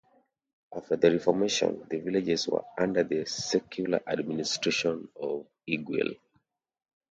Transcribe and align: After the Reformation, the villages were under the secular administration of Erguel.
After 0.75 0.95
the 0.95 1.11
Reformation, 1.11 1.85
the 1.87 1.99
villages 1.99 2.47
were 2.47 2.63
under 2.75 3.03
the 3.03 3.23
secular 3.27 4.01
administration 4.07 5.09
of 5.15 5.45
Erguel. 5.69 6.15